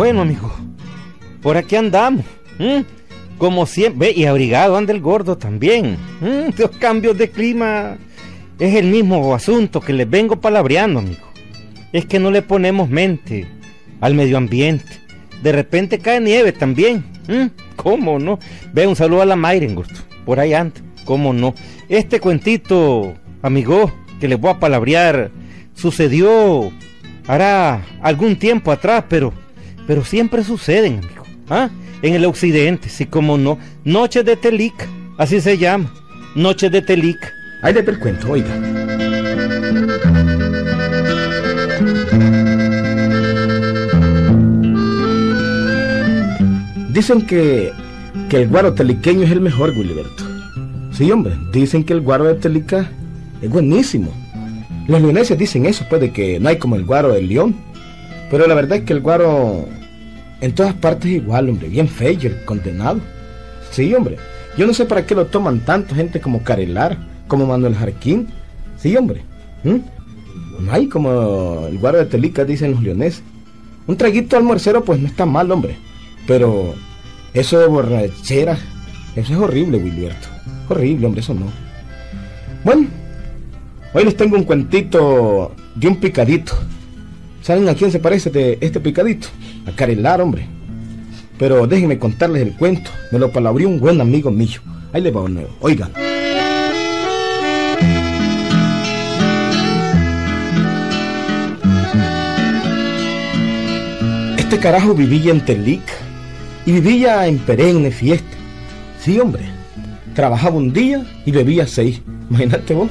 [0.00, 0.50] Bueno, amigo,
[1.42, 2.24] por aquí andamos.
[3.36, 5.98] Como siempre, y abrigado anda el gordo también.
[6.56, 7.98] Los cambios de clima
[8.58, 11.30] es el mismo asunto que les vengo palabreando, amigo.
[11.92, 13.46] Es que no le ponemos mente
[14.00, 14.90] al medio ambiente.
[15.42, 17.04] De repente cae nieve también.
[17.76, 18.38] ¿Cómo no?
[18.72, 19.78] Ve un saludo a la Mayren.
[20.24, 20.80] Por ahí anda.
[21.04, 21.54] ¿Cómo no?
[21.90, 23.12] Este cuentito,
[23.42, 25.30] amigo, que les voy a palabrear,
[25.74, 26.72] sucedió
[27.26, 29.34] hará algún tiempo atrás, pero
[29.90, 31.24] pero siempre suceden, amigo.
[31.48, 31.68] ¿Ah?
[32.00, 33.58] En el occidente, sí como no.
[33.84, 34.86] Noches de Telica,
[35.18, 35.92] así se llama.
[36.36, 37.32] Noches de Telica.
[37.60, 38.54] Ahí le cuento, oiga.
[46.90, 47.72] Dicen que,
[48.28, 50.22] que el guaro teliqueño es el mejor, Gilberto.
[50.92, 52.88] Sí, hombre, dicen que el guaro de Telica
[53.42, 54.12] es buenísimo.
[54.86, 57.56] Los leoneses dicen eso, pues, de que no hay como el guaro del león.
[58.30, 59.66] Pero la verdad es que el guaro
[60.40, 63.00] en todas partes igual, hombre, bien feo, condenado.
[63.70, 64.16] Sí, hombre.
[64.56, 68.28] Yo no sé para qué lo toman tanto gente como Carelar, como Manuel Jarquín.
[68.76, 69.22] Sí, hombre.
[69.62, 70.64] ¿Mm?
[70.64, 73.22] No hay como el guarda de Telica, dicen los leoneses.
[73.86, 75.76] Un traguito almuercero, pues no está mal, hombre.
[76.26, 76.74] Pero
[77.32, 78.58] eso de borrachera,
[79.16, 80.28] eso es horrible, Wilberto.
[80.68, 81.46] Horrible, hombre, eso no.
[82.64, 82.88] Bueno,
[83.92, 86.54] hoy les tengo un cuentito de un picadito.
[87.42, 89.28] ¿Saben a quién se parece de este picadito?
[89.66, 90.46] A Carelar, hombre.
[91.38, 92.90] Pero déjenme contarles el cuento.
[93.10, 94.60] Me lo palabrió un buen amigo mío.
[94.92, 95.50] Ahí le va de nuevo.
[95.60, 95.90] Oigan.
[104.36, 105.82] Este carajo vivía en Telic
[106.66, 108.36] y vivía en perenne fiesta.
[109.00, 109.44] Sí, hombre.
[110.14, 112.02] Trabajaba un día y bebía seis.
[112.28, 112.90] Imagínate vos.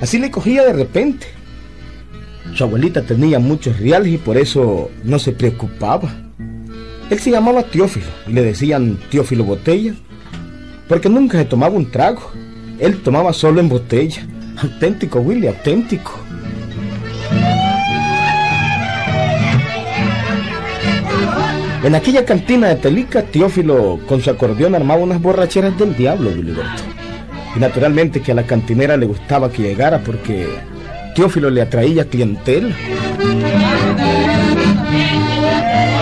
[0.00, 1.37] Así le cogía de repente.
[2.54, 6.10] Su abuelita tenía muchos reales y por eso no se preocupaba.
[7.10, 9.94] Él se llamaba Teófilo y le decían Teófilo Botella,
[10.88, 12.32] porque nunca se tomaba un trago.
[12.78, 14.26] Él tomaba solo en botella.
[14.56, 16.12] Auténtico, Willy, auténtico.
[21.84, 26.82] En aquella cantina de Telica, Teófilo con su acordeón armaba unas borracheras del diablo, Berto.
[27.56, 30.48] Y naturalmente que a la cantinera le gustaba que llegara porque
[31.18, 32.72] Teófilo le atraía clientela.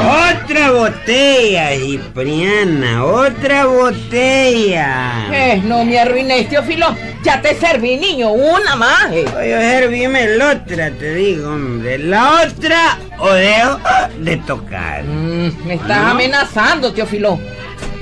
[0.05, 5.25] Otra botella, Cipriana, otra botella.
[5.33, 6.95] Eh, no me arruines, Teófilo.
[7.23, 9.11] Ya te serví, niño, una más.
[9.11, 9.25] Eh.
[9.39, 11.97] Oye, servíme la otra, te digo, hombre.
[11.97, 13.79] La otra o dejo
[14.19, 15.03] de tocar.
[15.03, 17.41] Mm, me estás amenazando, Teófilo.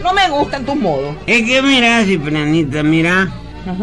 [0.03, 1.15] No me gustan tus modos.
[1.29, 3.29] Es que mira, Ciprianita, mira.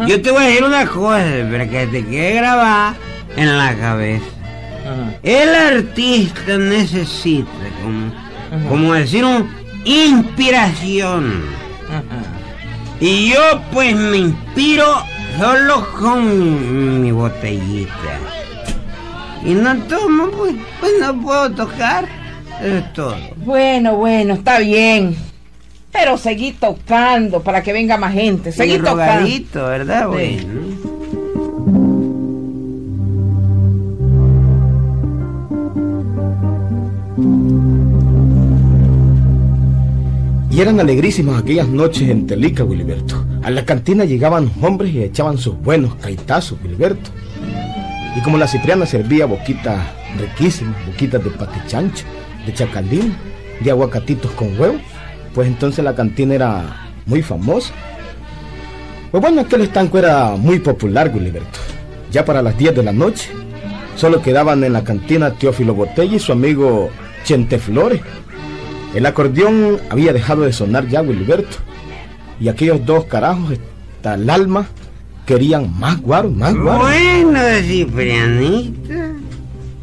[0.06, 2.94] Yo te voy a decir una cosa para que te quede grabada
[3.36, 4.24] en la cabeza.
[5.22, 7.50] El artista necesita,
[7.82, 9.48] como, como decir, un
[9.84, 11.44] inspiración.
[13.00, 15.02] Y yo pues me inspiro
[15.38, 18.18] solo con mi, botellita.
[19.44, 22.06] Y no tomo, pues, pues no puedo tocar.
[22.62, 23.16] es todo.
[23.36, 25.16] Bueno, bueno, está bien.
[25.92, 28.50] Pero seguí tocando para que venga más gente.
[28.50, 29.28] Seguí tocando.
[29.68, 30.08] ¿verdad?
[30.08, 30.92] Bueno.
[40.50, 43.24] Y eran alegrísimas aquellas noches en Telica, Wilberto.
[43.42, 47.10] A la cantina llegaban hombres y echaban sus buenos caitazos, Wilberto.
[48.16, 49.78] Y como la cipriana servía boquitas
[50.18, 52.04] riquísimas, boquitas de patichancho,
[52.44, 53.14] de chacalín,
[53.60, 54.78] de aguacatitos con huevo,
[55.34, 57.72] pues entonces la cantina era muy famosa.
[59.10, 61.58] Pues bueno, aquel estanco era muy popular, Wilberto.
[62.10, 63.30] Ya para las 10 de la noche,
[63.96, 66.90] solo quedaban en la cantina Teófilo Botella y su amigo
[67.24, 68.00] Chente Flores
[68.94, 71.56] el acordeón había dejado de sonar ya, Wilberto.
[72.38, 73.58] Y aquellos dos carajos,
[73.96, 74.66] hasta el alma,
[75.24, 76.80] querían más guaro, más guaro.
[76.80, 79.12] Bueno, Ciprianita.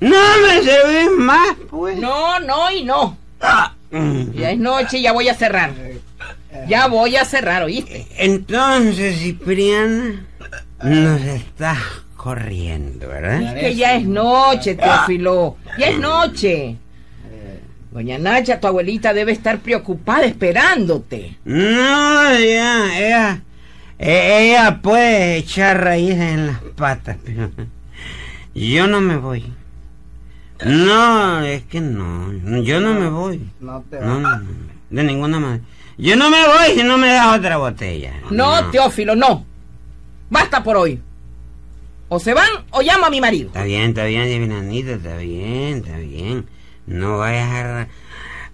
[0.01, 2.00] No me servís más, pues.
[2.00, 3.18] No, no y no.
[3.41, 3.74] Ah.
[3.91, 5.71] Ya es noche, ya voy a cerrar.
[6.68, 8.07] Ya voy a cerrar, ¿oíste?
[8.18, 10.25] Entonces, Cipriana,
[10.83, 11.77] nos estás
[12.15, 13.57] corriendo, ¿verdad?
[13.57, 15.57] Es que ya es noche, Teófilo.
[15.77, 16.77] Ya es noche.
[17.91, 21.38] Doña Nacha, tu abuelita debe estar preocupada esperándote.
[21.44, 23.41] No, ya, ella,
[23.97, 27.50] ella puede echar raíces en las patas, pero
[28.53, 29.44] yo no me voy.
[30.65, 33.50] No, es que no, yo no me voy.
[33.61, 34.41] No, te no, no,
[34.89, 35.63] de ninguna manera.
[35.97, 38.13] Yo no me voy si no me das otra botella.
[38.29, 39.45] No, Teófilo, no.
[40.29, 41.01] Basta por hoy.
[42.09, 43.47] O se van o llamo a mi marido.
[43.47, 46.45] Está bien, está bien, Divinanita, está bien, está bien.
[46.88, 47.88] No vayas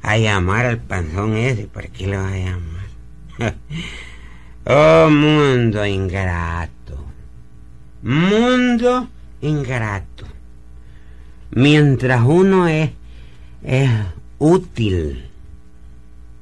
[0.01, 1.67] a llamar al panzón ese?
[1.67, 3.55] ¿Por qué lo vas a llamar?
[4.65, 7.05] oh, mundo ingrato.
[8.03, 9.07] Mundo
[9.41, 10.34] ingrato.
[11.51, 12.91] Mientras uno es,
[13.63, 13.89] es
[14.39, 15.29] útil,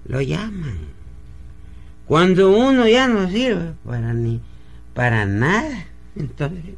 [0.05, 0.77] lo llaman.
[2.05, 4.41] Cuando uno ya no sirve para ni
[4.93, 5.85] para nada,
[6.15, 6.75] entonces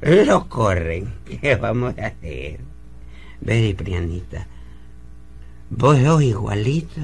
[0.00, 1.12] lo corren.
[1.40, 2.60] ¿Qué vamos a hacer?
[3.40, 4.46] Ve, Prianita,
[5.70, 7.00] vos sos igualito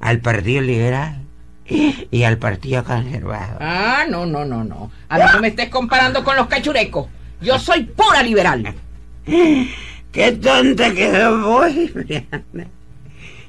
[0.00, 1.22] al Partido Liberal
[1.66, 3.58] y al Partido Conservador.
[3.60, 4.90] Ah, no, no, no, no.
[5.08, 7.08] A mí no me estés comparando con los cachurecos.
[7.40, 8.74] Yo soy pura liberal.
[9.24, 11.72] Qué tonta que vos.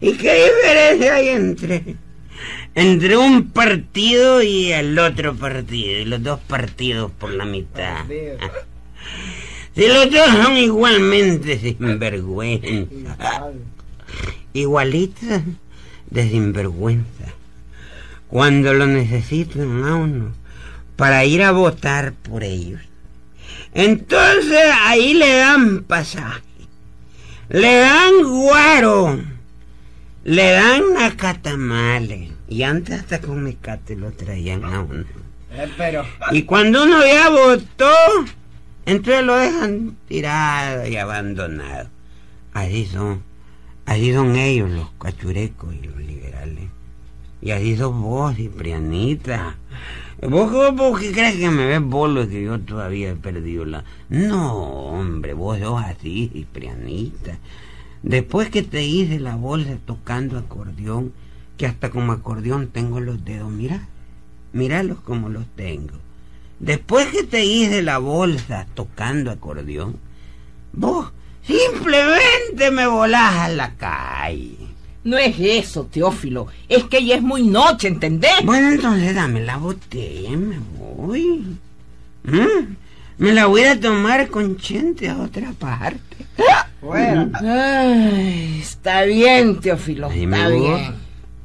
[0.02, 1.96] ¿Y qué diferencia hay entre,
[2.76, 6.00] entre un partido y el otro partido?
[6.00, 8.06] Y los dos partidos por la mitad.
[9.76, 13.52] Si los dos son igualmente sinvergüenza.
[14.54, 15.42] Igualitos
[16.10, 17.26] de sinvergüenza.
[18.28, 20.32] Cuando lo necesitan a uno
[20.96, 22.82] para ir a votar por ellos.
[23.74, 26.42] Entonces ahí le dan pasaje.
[27.50, 29.20] Le dan guaro.
[30.24, 32.30] Le dan nacatamales.
[32.48, 35.06] Y antes hasta con mecate lo traían a uno.
[35.78, 36.06] pero...
[36.32, 37.94] Y cuando uno ya votó,
[38.86, 41.90] entonces lo dejan tirado y abandonado.
[42.54, 43.24] Así son.
[43.86, 46.66] Así son ellos, los cachurecos y los liberales.
[47.42, 49.56] Y así sos vos, Ciprianita.
[50.30, 53.84] ¿Vos, vos qué crees que me ves bolo y que yo todavía he perdido la...
[54.10, 57.38] No, hombre, vos sos así, Ciprianita.
[58.04, 61.12] Después que te hice la bolsa tocando acordeón,
[61.58, 63.88] que hasta como acordeón tengo los dedos, mira,
[64.54, 65.98] míralos como los tengo.
[66.60, 69.98] Después que te hice la bolsa tocando acordeón,
[70.72, 71.12] vos
[71.46, 74.63] simplemente me volás a la calle.
[75.04, 76.48] No es eso, Teófilo.
[76.70, 78.32] Es que ya es muy noche, ¿entendés?
[78.44, 81.58] Bueno, entonces dame la botella y me voy.
[82.24, 82.76] ¿Mm?
[83.18, 86.26] Me la voy a tomar con Chente a otra parte.
[86.82, 87.32] Bueno.
[87.42, 90.10] Ay, está bien, Teófilo.
[90.10, 90.72] Está me bien.
[90.72, 90.94] gusta.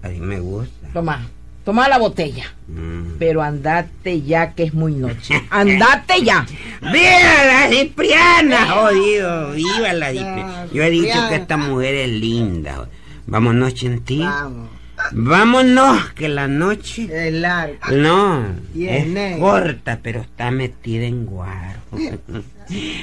[0.02, 0.88] Así me gusta.
[0.92, 1.26] Toma,
[1.64, 2.44] toma la botella.
[2.68, 3.16] Mm.
[3.18, 5.42] Pero andate ya que es muy noche.
[5.50, 6.46] Andate ya.
[6.80, 9.52] ¡Viva la Cipriana, jodido!
[9.52, 10.66] ¡Viva la Cipriana!
[10.72, 12.88] Yo he dicho que esta mujer es linda.
[13.28, 14.20] Vámonos, Chentí.
[14.20, 14.70] Vamos.
[15.12, 17.08] Vámonos, que la noche...
[17.12, 17.78] Es largo.
[17.92, 21.78] No, Y es corta, pero está metida en guaro.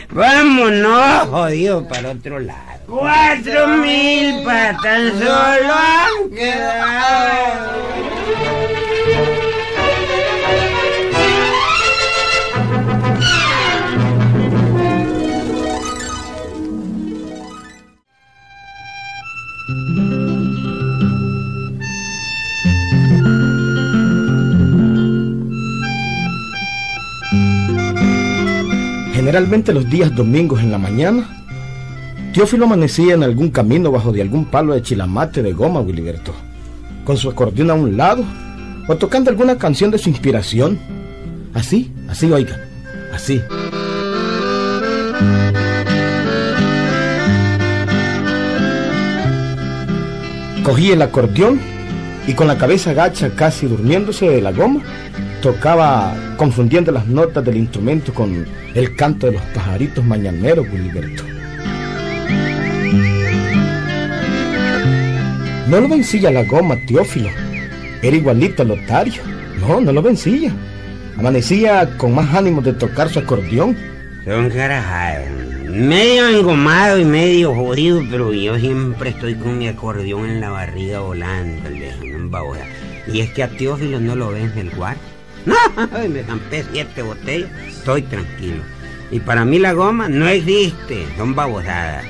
[0.09, 2.81] Vámonos, jodido, para otro lado.
[2.87, 7.75] Cuatro mil para tan solo han quedado.
[29.25, 31.27] Generalmente los días domingos en la mañana,
[32.31, 36.31] Teófilo amanecía en algún camino bajo de algún palo de chilamate de goma, Wiliberto,
[37.03, 38.23] con su acordeón a un lado,
[38.87, 40.77] o tocando alguna canción de su inspiración.
[41.55, 42.61] Así, así, oigan,
[43.15, 43.41] así.
[50.63, 51.59] Cogía el acordeón
[52.27, 54.81] y con la cabeza gacha, casi durmiéndose de la goma,
[55.45, 61.23] tocaba confundiendo las notas del instrumento con el canto de los pajaritos mañaneros, Gilberto.
[65.67, 67.29] No lo vencilla la goma, Teófilo.
[68.01, 69.21] Era igualito al Lotario.
[69.59, 70.51] No, no lo vencilla.
[71.15, 73.77] Amanecía con más ánimo de tocar su acordeón.
[74.25, 75.29] Son carajadas.
[75.69, 81.01] Medio engomado y medio jodido, pero yo siempre estoy con mi acordeón en la barriga
[81.01, 82.33] volando, el.
[83.13, 85.14] Y es que a Teófilo no lo vence el guardia.
[85.75, 88.63] No, me zampé siete botellas, estoy tranquilo.
[89.11, 92.05] Y para mí la goma no existe, son babosadas.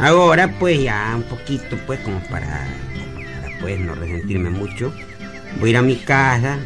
[0.00, 2.66] Ahora pues ya un poquito pues como para,
[3.14, 4.92] para pues no resentirme mucho,
[5.58, 6.58] voy a ir a mi casa,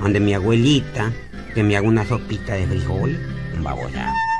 [0.00, 1.12] donde mi abuelita,
[1.54, 3.16] que me haga una sopita de frijol,
[3.56, 4.33] un.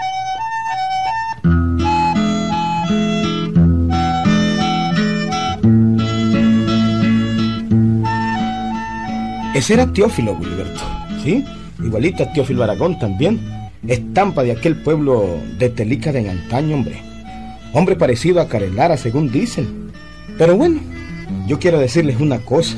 [9.54, 10.80] Ese era Teófilo, Gilberto,
[11.22, 11.44] ¿sí?
[11.78, 13.40] Igualito Teófilo Aragón también.
[13.86, 17.00] Estampa de aquel pueblo de Telica de antaño, hombre.
[17.72, 19.92] Hombre parecido a Carelara, según dicen.
[20.38, 20.80] Pero bueno,
[21.46, 22.76] yo quiero decirles una cosa.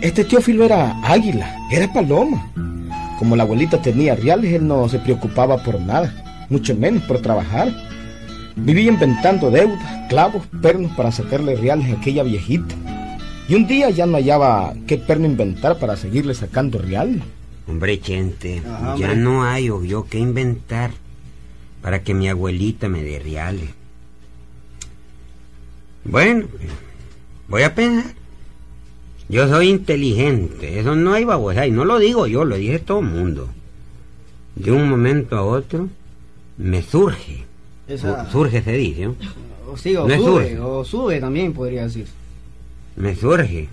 [0.00, 2.50] Este Teófilo era águila, era paloma.
[3.20, 6.12] Como la abuelita tenía reales, él no se preocupaba por nada,
[6.50, 7.72] mucho menos por trabajar.
[8.56, 12.74] Vivía inventando deudas, clavos, pernos para sacarle reales a aquella viejita.
[13.48, 17.22] Y un día ya no hallaba qué perno inventar para seguirle sacando reales.
[17.68, 20.90] Hombre, gente, Ajá, ya no hay o yo qué inventar
[21.82, 23.70] para que mi abuelita me dé reales.
[26.04, 26.46] Bueno,
[27.48, 28.12] voy a pensar.
[29.28, 33.00] Yo soy inteligente, eso no hay babosa, y no lo digo yo, lo dice todo
[33.00, 33.48] el mundo.
[34.54, 35.88] De un momento a otro
[36.58, 37.44] me surge,
[37.88, 39.16] Esa- surge se dice, ¿no?
[39.68, 42.06] O sí, o No sube, o sube también podría decir.
[42.96, 43.68] Me surge,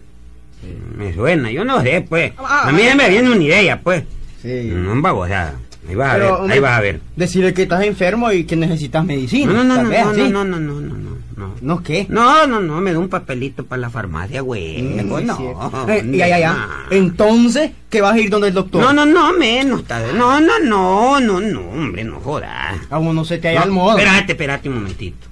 [0.97, 2.33] me suena, yo no sé, pues.
[2.37, 4.03] Ah, a mí se me viene una idea, pues.
[4.41, 4.69] Sí.
[4.73, 5.55] No babosada,
[5.87, 6.99] ahí vas a ver, hombre, ahí vas a ver.
[7.15, 9.53] Decirle que estás enfermo y que necesitas medicina.
[9.53, 10.21] No, no, no, no, vez, no, ¿sí?
[10.29, 11.53] no, no, no, no, no, no.
[11.61, 12.05] ¿No qué?
[12.09, 14.81] No, no, no, me da un papelito para la farmacia, güey.
[14.81, 15.37] Mm, Pues no.
[15.37, 15.85] cierto.
[15.89, 16.53] Eh, ya, ya, ya.
[16.53, 16.67] no.
[16.91, 18.81] Entonces, ¿qué vas a ir donde el doctor?
[18.81, 20.17] No, no, no, menos, bien.
[20.17, 22.77] No, no, no, no, no, hombre, no jodas.
[22.89, 23.97] Aún no se te No, el modo.
[23.97, 25.27] Espérate, espérate un momentito.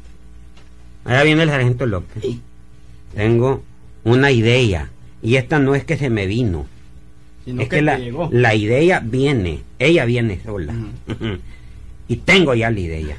[1.06, 2.24] Allá viene el sargento López.
[3.16, 3.64] Tengo
[4.04, 4.90] una idea.
[5.22, 6.66] Y esta no es que se me vino.
[7.46, 8.30] Sino es que, la, llegó.
[8.32, 9.62] la idea viene.
[9.80, 10.74] Ella viene sola.
[12.08, 13.18] y tengo ya la idea.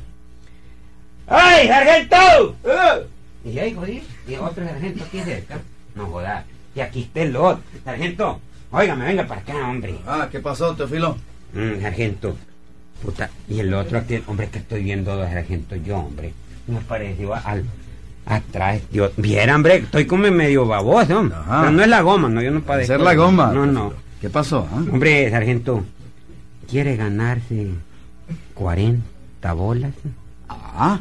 [1.26, 2.56] ¡Ay, sargento!
[3.44, 4.02] Y ahí, jodí.
[4.28, 5.60] Y otro sargento aquí cerca.
[5.94, 6.44] No jodas.
[6.74, 7.62] Y aquí está el otro.
[7.84, 9.94] Sargento, óigame, venga para acá, hombre.
[10.06, 11.16] Ah, ¿qué pasó, Teofilo?
[11.52, 12.36] Mm, sargento.
[13.02, 13.30] Puta.
[13.48, 16.32] Y el otro aquí, hombre, que estoy viendo dos sargentos yo, hombre.
[16.66, 17.64] Me pareció al.
[18.24, 19.12] Atrás, Dios.
[19.16, 21.28] Viera, hombre, estoy como medio baboso.
[21.48, 22.92] Pero no es la goma, no, yo no padezco.
[22.94, 23.52] Hacer la goma.
[23.52, 23.92] No, no.
[24.20, 24.68] ¿Qué pasó?
[24.72, 24.76] ah?
[24.76, 25.84] Hombre, sargento,
[26.70, 27.68] ¿quiere ganarse
[28.54, 29.92] 40 bolas?
[30.48, 31.00] Ah,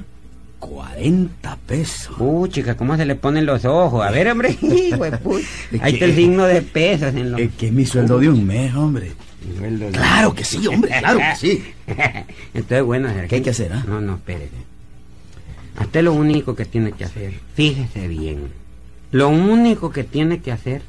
[0.60, 2.16] 40 pesos.
[2.20, 4.04] Uh, chica, ¿cómo se le ponen los ojos?
[4.06, 4.58] A ver, hombre,
[5.82, 7.40] Ahí está el signo de pesos en los...
[7.42, 9.12] Es que es mi sueldo de un mes, hombre.
[9.60, 11.64] De- Claro que sí, hombre, claro que sí.
[12.54, 13.30] Entonces, bueno, sargento.
[13.30, 13.84] ¿Qué hay que hacer, ah?
[13.88, 14.52] No, no, espérese.
[15.78, 18.50] A usted lo único que tiene que hacer, fíjese bien,
[19.12, 20.82] lo único que tiene que hacer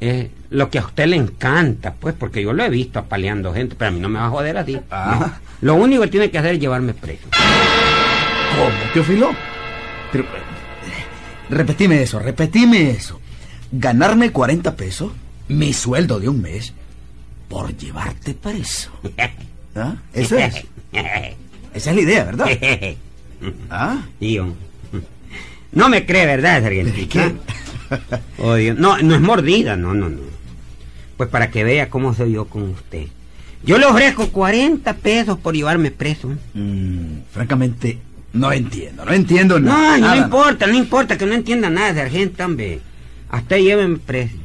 [0.00, 3.74] es lo que a usted le encanta, pues, porque yo lo he visto apaleando gente,
[3.76, 4.80] pero a mí no me va a joder así.
[4.90, 5.18] Ah.
[5.20, 5.48] No.
[5.60, 7.28] Lo único que tiene que hacer es llevarme preso.
[8.56, 9.30] ¿Cómo, Teofilo?
[10.12, 10.26] Pero, eh,
[11.50, 13.20] repetime eso, repetime eso.
[13.72, 15.12] Ganarme 40 pesos,
[15.48, 16.72] mi sueldo de un mes,
[17.48, 18.90] por llevarte preso.
[19.74, 19.96] ¿Ah?
[20.12, 20.64] Eso es.
[21.74, 22.48] Esa es la idea, ¿verdad?
[23.70, 24.02] ¿Ah?
[24.18, 24.54] Tío.
[25.72, 27.08] No me cree, ¿verdad, sargentito?
[27.10, 27.34] ¿Qué?
[28.38, 28.56] Oh.
[28.76, 30.20] No, no es mordida, no, no, no.
[31.16, 33.06] Pues para que vea cómo soy yo con usted.
[33.64, 36.28] Yo le ofrezco 40 pesos por llevarme preso.
[36.54, 37.98] Mm, francamente,
[38.32, 39.98] no entiendo, no entiendo No, nada.
[39.98, 40.16] no, nada.
[40.16, 42.80] importa, no importa que no entienda nada, sargento, hombre.
[43.30, 44.36] Hasta llévenme preso.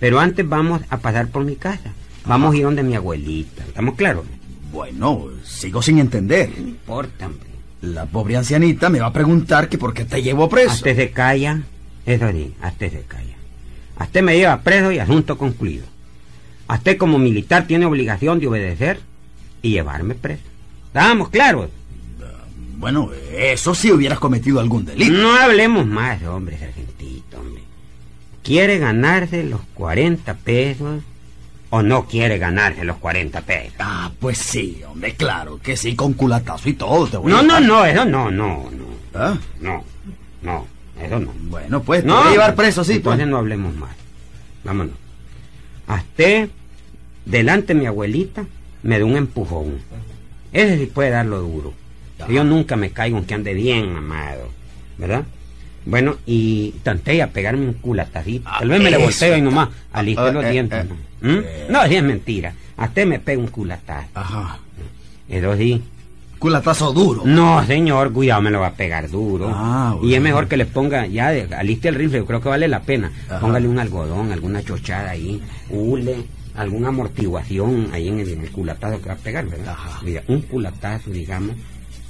[0.00, 1.92] Pero antes vamos a pasar por mi casa.
[2.24, 3.62] Vamos a ir donde mi abuelita.
[3.64, 4.24] ¿Estamos claros?
[4.72, 6.50] Bueno, sigo sin entender.
[6.58, 7.48] No importa, hombre.
[7.82, 10.70] La pobre ancianita me va a preguntar que por qué te llevo preso.
[10.70, 11.62] Hasta se calla.
[12.06, 13.34] Eso sí, hasta se calla.
[13.96, 15.84] Hasta me lleva preso y asunto concluido.
[16.68, 19.00] Hasta como militar tiene obligación de obedecer
[19.62, 20.44] y llevarme preso.
[20.86, 21.70] ¿Estamos claros?
[22.78, 25.12] Bueno, eso si hubieras cometido algún delito.
[25.12, 27.62] No hablemos más, hombre, sargentito, hombre.
[28.44, 31.02] ¿Quiere ganarse los 40 pesos
[31.74, 33.72] o no quiere ganarse los 40 pesos?
[33.78, 37.06] Ah, pues sí, hombre, claro que sí, con culatazo y todo.
[37.06, 39.38] Te voy No, a no, no, eso no, no, no, ¿Ah?
[39.60, 39.82] no,
[40.42, 40.66] no,
[41.00, 41.32] eso no.
[41.44, 42.92] Bueno, pues, te No, voy a llevar preso, sí.
[42.96, 43.30] entonces pues.
[43.30, 43.90] no hablemos más.
[44.64, 44.94] Vámonos.
[45.86, 46.46] Hasta
[47.24, 48.44] delante de mi abuelita
[48.82, 49.78] me da un empujón.
[50.52, 51.72] Ese sí puede darlo duro.
[52.28, 54.50] Yo nunca me caigo aunque ande bien, amado.
[54.98, 55.24] ¿Verdad?
[55.84, 58.48] Bueno, y tanté a pegarme un culatacito.
[58.48, 60.84] Ah, Tal vez me le volteo y nomás aliste Ah, los eh, dientes.
[60.84, 60.94] eh, ¿no?
[61.28, 61.38] ¿Mm?
[61.44, 61.66] eh.
[61.70, 62.54] No, sí es mentira.
[62.76, 64.08] Hasta me pega un culatazo.
[64.14, 64.58] Ajá.
[65.28, 65.82] Eso sí.
[66.38, 67.22] Culatazo duro.
[67.24, 69.48] No, señor, cuidado, me lo va a pegar duro.
[69.54, 72.48] Ah, Y es mejor que le ponga, ya, de- aliste el rifle, yo creo que
[72.48, 73.12] vale la pena.
[73.28, 73.38] Ajá.
[73.40, 76.16] Póngale un algodón, alguna chochada ahí, hule,
[76.56, 79.72] alguna amortiguación ahí en el, en el culatazo que va a pegar, ¿verdad?
[79.74, 80.00] Ajá.
[80.04, 81.54] Mira, un culatazo, digamos,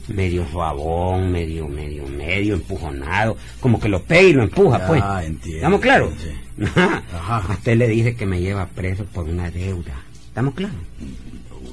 [0.09, 5.03] medio suavón, medio, medio, medio empujonado, como que lo pega y lo empuja, Ya, pues.
[5.27, 6.13] entiendo, ¿Estamos claros?
[6.65, 7.03] Ajá.
[7.49, 9.95] A usted le dice que me lleva preso por una deuda.
[10.29, 10.77] ¿Estamos claros?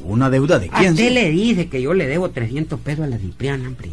[0.03, 0.91] ¿Una deuda de A quién?
[0.93, 1.13] usted sí?
[1.13, 3.89] le dice que yo le debo 300 pesos a la Cipriana, hombre.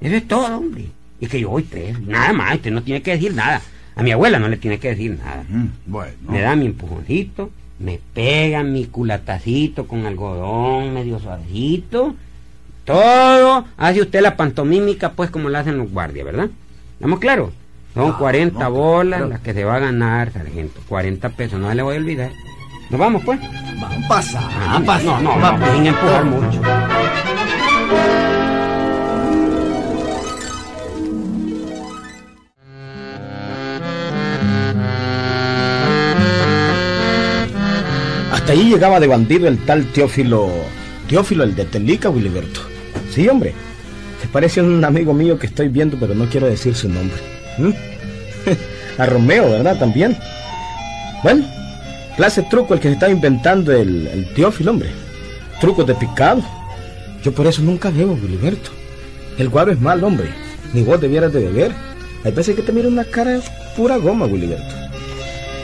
[0.00, 0.86] Eso es todo, hombre.
[1.20, 1.98] Y que yo voy preso.
[2.06, 3.62] Nada más, usted no tiene que decir nada.
[3.94, 5.44] A mi abuela no le tiene que decir nada.
[5.48, 6.12] Mm, bueno.
[6.28, 12.14] Me da mi empujoncito, me pega mi culatacito con algodón medio suavecito.
[12.86, 16.48] Todo hace usted la pantomímica, pues como la hacen los guardias, ¿verdad?
[16.94, 17.50] ¿Estamos claros?
[17.94, 20.80] Son ah, 40 bolas las que se va a ganar, sargento.
[20.88, 22.30] 40 pesos, no le voy a olvidar.
[22.88, 23.40] Nos vamos, pues.
[23.40, 25.20] Vamos, pasa, ah, pasa.
[25.20, 26.60] No, no, vamos, no, sin empujar mucho.
[38.32, 40.48] Hasta ahí llegaba de bandido el tal Teófilo,
[41.08, 42.65] Teófilo el de Telica, Wiliberto.
[43.16, 43.54] Sí, hombre.
[44.20, 47.16] Se parece a un amigo mío que estoy viendo, pero no quiero decir su nombre.
[47.56, 47.70] ¿Mm?
[48.98, 49.78] a Romeo, ¿verdad?
[49.78, 50.14] También.
[51.22, 51.46] Bueno,
[52.14, 54.90] clase truco el que se estaba inventando el, el Teófilo, hombre.
[55.62, 56.42] Trucos de picado.
[57.22, 58.70] Yo por eso nunca bebo, Wiliberto.
[59.38, 60.28] El guaro es mal, hombre.
[60.74, 61.72] Ni vos debieras de beber.
[62.22, 63.40] Hay veces que te mira una cara
[63.78, 64.74] pura goma, Wiliberto.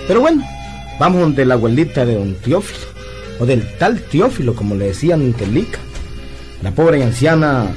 [0.09, 0.43] Pero bueno,
[0.99, 2.87] vamos donde la abuelita de don Teófilo,
[3.39, 5.79] o del tal Teófilo, como le decían en Telica.
[6.63, 7.71] La pobre anciana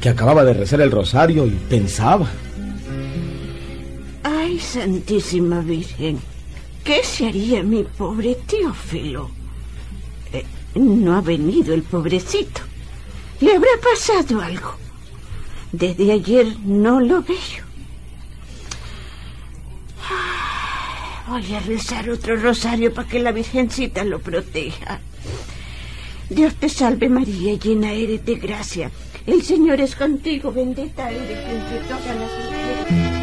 [0.00, 2.26] que acababa de rezar el rosario y pensaba.
[4.24, 6.18] Ay, Santísima Virgen,
[6.82, 9.30] ¿qué se haría mi pobre Teófilo?
[10.32, 12.62] Eh, no ha venido el pobrecito.
[13.40, 14.74] ¿Le habrá pasado algo?
[15.72, 17.70] Desde ayer no lo veo.
[21.28, 24.98] Voy a rezar otro rosario para que la Virgencita lo proteja.
[26.30, 28.90] Dios te salve María, llena eres de gracia.
[29.26, 33.20] El Señor es contigo, bendita eres entre todas las mujeres.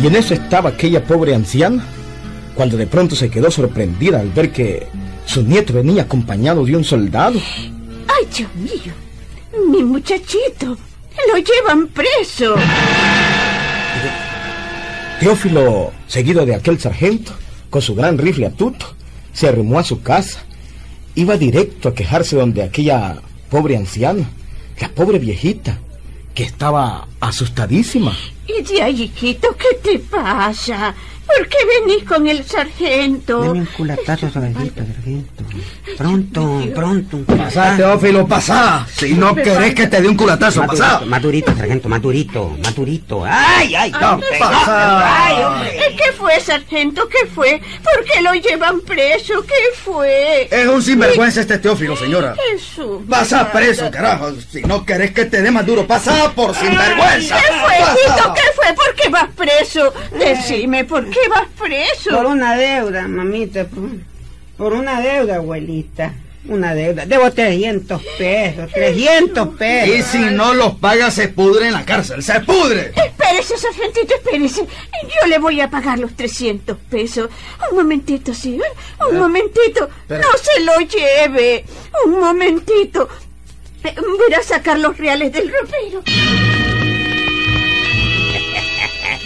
[0.00, 1.84] Y en eso estaba aquella pobre anciana,
[2.54, 4.86] cuando de pronto se quedó sorprendida al ver que
[5.24, 7.40] su nieto venía acompañado de un soldado.
[8.06, 8.92] ¡Ay, Dios mío!
[9.68, 10.78] Mi muchachito.
[11.28, 12.54] Lo llevan preso.
[15.20, 17.32] Teófilo, seguido de aquel sargento,
[17.70, 18.86] con su gran rifle a tuto,
[19.32, 20.40] se arrimó a su casa.
[21.14, 24.28] Iba directo a quejarse donde aquella pobre anciana,
[24.78, 25.78] la pobre viejita,
[26.34, 28.14] que estaba asustadísima.
[28.46, 30.94] Y de ahí, hijito, ¿qué te pasa?
[31.26, 33.42] ¿Por qué venís con el sargento?
[33.42, 35.44] Deme un culatazo suavecito, sargento.
[35.98, 37.16] Pronto, pronto.
[37.16, 37.76] un Pasá, culatazo.
[37.78, 38.86] Teófilo, pasá.
[38.96, 41.00] Si no querés que te dé un culatazo, pasá.
[41.20, 43.24] durito, sargento, más durito, más durito.
[43.24, 43.90] ¡Ay, ay!
[43.90, 45.26] No, pasá.
[45.26, 45.76] ¡Ay, hombre!
[45.76, 47.08] Eh, ¿Qué fue, sargento?
[47.08, 47.60] ¿Qué fue?
[47.82, 49.42] ¿Por qué lo llevan preso?
[49.42, 50.46] ¿Qué fue?
[50.48, 52.36] Es un sinvergüenza este Teófilo, señora.
[52.52, 53.02] Jesús.
[53.10, 54.32] Pasá preso, carajo.
[54.48, 57.36] Si no querés que te dé más duro, pasá por sinvergüenza.
[57.36, 58.34] ¿Qué fue, hijito?
[58.36, 58.74] ¿Qué fue?
[58.74, 59.92] ¿Por qué vas preso?
[60.18, 62.10] Decime, ¿por qué vas preso?
[62.10, 63.64] Por una deuda, mamita.
[63.66, 63.88] Por,
[64.56, 66.12] por una deuda, abuelita.
[66.48, 67.06] Una deuda.
[67.06, 68.70] Debo 300 pesos.
[68.72, 70.06] 300 Y pesos.
[70.12, 72.22] si no los paga, se pudre en la cárcel.
[72.22, 72.92] ¡Se pudre!
[72.94, 74.60] Espérese, sargentito, espérese.
[74.62, 77.28] Yo le voy a pagar los 300 pesos.
[77.72, 78.68] Un momentito, señor.
[79.10, 79.90] Un momentito.
[80.06, 81.64] pero- No se lo lleve.
[82.04, 83.08] Un momentito.
[83.82, 86.02] Eh, Voy a sacar los reales del ropero.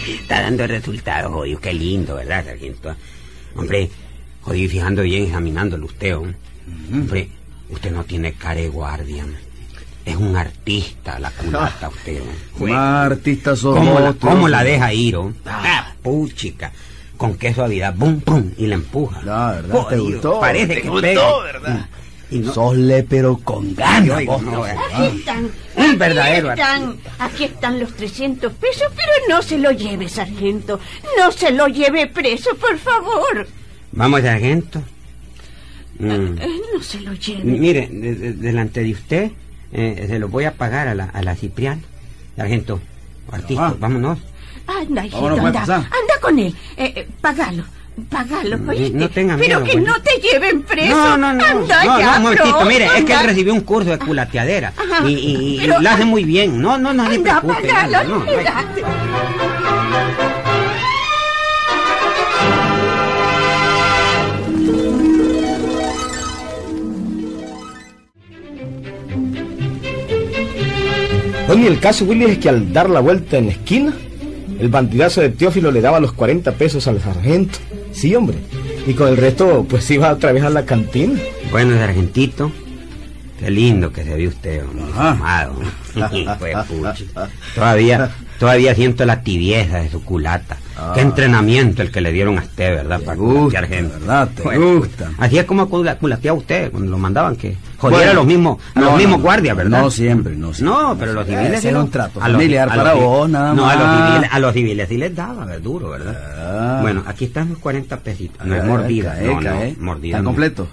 [0.07, 1.59] Está dando resultados, jodido.
[1.59, 2.95] Qué lindo, ¿verdad, sargento?
[3.55, 3.89] Hombre,
[4.41, 6.35] jodido, y fijando bien, examinándolo usted, hombre.
[6.91, 7.29] Hombre,
[7.69, 9.25] usted no tiene cara de guardia.
[10.05, 12.21] Es un artista, la culata usted.
[12.57, 15.33] Jue- artista ¿Cómo la, cómo la deja ir, oh?
[15.45, 16.71] Ah, puchica.
[17.17, 19.19] Con qué suavidad, bum, pum, y la empuja.
[19.27, 19.69] Ah, ¿verdad?
[19.89, 20.39] ¿Te Jodido, gustó?
[20.39, 21.37] Parece ¿Te que gustó, pega.
[21.43, 21.85] verdad?
[22.31, 22.77] Y no, Sos
[23.09, 24.81] pero con ganas, oiga, vos, no, Teófilo.
[24.95, 25.51] Aquí están.
[25.75, 26.97] Un aquí están.
[27.19, 30.79] Aquí están los 300 pesos, pero no se lo lleve, sargento.
[31.17, 33.47] No se lo lleve preso, por favor.
[33.91, 34.81] Vamos, sargento.
[35.99, 36.09] Mm.
[36.39, 37.43] Eh, no se lo lleve.
[37.43, 39.31] Mire, de- de- delante de usted,
[39.73, 41.81] eh, se lo voy a pagar a la, a la Cipriana.
[42.37, 42.79] Sargento,
[43.29, 43.75] artista, Ah.
[43.77, 44.19] vámonos.
[44.67, 45.75] Anda, hijito, pues, anda.
[45.75, 46.55] Anda con él.
[46.77, 47.65] Eh, eh, pagalo.
[48.09, 48.97] Pagalo, Mm, oíste.
[48.97, 49.93] no tenga Pero miedo, que bueno.
[49.97, 50.95] no te lleven preso.
[50.95, 51.45] No, no, no.
[51.45, 52.65] Anda no, ya, no, un momentito.
[52.65, 54.73] Mire, es que él recibió un curso de culateadera.
[54.77, 55.07] Ajá.
[55.07, 56.61] Y, y, y Pero- lo hace muy bien.
[56.61, 57.67] No, no, no, se Anda, preocupe.
[57.67, 58.03] pagalo.
[58.03, 59.91] no, no, no hay- anda.
[71.47, 73.93] Bueno, y el caso, Willy, es que al dar la vuelta en la esquina,
[74.59, 77.59] el bandidazo de Teófilo le daba los 40 pesos al sargento.
[77.93, 78.37] Sí, hombre.
[78.87, 81.19] Y con el resto, pues iba otra vez a la cantina.
[81.51, 82.51] Bueno, sargentito.
[83.39, 84.63] Qué lindo que se ve usted.
[84.95, 85.55] Amado.
[85.93, 87.29] Pues, pucha.
[87.55, 90.57] Todavía, todavía siento la tibieza de su culata.
[90.83, 90.93] Ah.
[90.95, 92.99] Qué entrenamiento el que le dieron a usted, ¿verdad?
[92.99, 93.93] Te Para gusta, gente.
[93.99, 94.29] ¿verdad?
[94.35, 95.11] Te Bueno, gusta.
[95.19, 98.57] Así es como cula- culateaba usted cuando lo mandaban que jodiera Bueno, a los mismos,
[98.73, 99.23] a no, los mismos no.
[99.23, 99.81] guardias, ¿verdad?
[99.81, 100.75] No siempre, no siempre.
[100.83, 103.69] No, pero los civiles era un trato a los- familiar a los vos, nada No,
[103.69, 104.09] a los más.
[104.11, 106.17] civiles, a los civiles sí les daba, es duro, ¿verdad?
[106.37, 106.79] Ah.
[106.81, 108.45] Bueno, aquí están los 40 pesitos.
[108.45, 109.75] No es mordida, cae, no, cae.
[109.77, 110.07] no, mordida.
[110.17, 110.29] ¿Están no.
[110.31, 110.67] completos?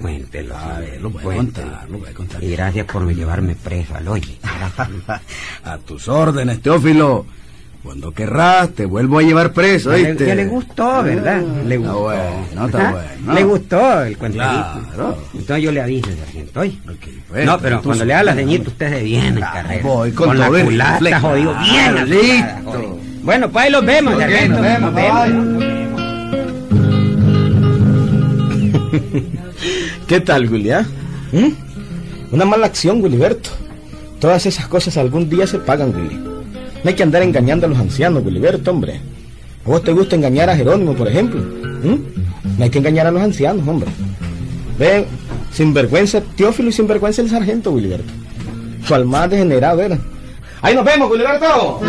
[0.00, 0.56] Cuéntelo.
[0.56, 1.68] A ver, lo voy a cuéntelo.
[1.68, 2.44] contar, lo voy a contar.
[2.44, 4.36] Y gracias por llevarme preso al oye.
[5.64, 7.24] A tus órdenes, Teófilo.
[7.86, 10.26] Cuando querrás, te vuelvo a llevar preso, le, ¿oíste?
[10.26, 11.40] ya le gustó, ¿verdad?
[11.64, 12.02] Le Está gustó.
[12.02, 12.90] bueno, está ¿Ah?
[12.90, 13.32] bueno.
[13.34, 14.50] Le gustó el cuentecito.
[14.50, 15.18] Claro.
[15.34, 16.60] Entonces yo le aviso, sargento.
[16.60, 16.78] oye.
[16.90, 19.82] Ok, pues, no, pero cuando le da la ceñita, usted se viene, carrera.
[19.84, 21.28] voy con la todo el culata, reflejo.
[21.28, 21.84] jodido, bien.
[21.86, 22.70] Apurada, listo.
[22.72, 22.98] jodido.
[23.22, 24.48] Bueno, pues ahí los vemos, Ok, Ernesto.
[24.48, 25.66] nos vemos, bye.
[30.08, 30.70] ¿Qué tal, Willy?
[30.72, 30.84] ah?
[31.30, 32.32] ¿Mm?
[32.34, 33.50] Una mala acción, Willyberto.
[34.18, 36.20] Todas esas cosas algún día se pagan, Willy.
[36.86, 39.00] No hay que andar engañando a los ancianos, Willyberto, hombre.
[39.64, 41.40] ¿A vos te gusta engañar a Jerónimo, por ejemplo?
[41.40, 42.58] ¿Mm?
[42.58, 43.90] No hay que engañar a los ancianos, hombre.
[44.78, 45.04] Ven,
[45.50, 48.12] sinvergüenza Teófilo y sinvergüenza el sargento, Willyberto.
[48.86, 49.98] Su alma degenerado era.
[50.62, 51.80] Ahí nos vemos, Willyberto.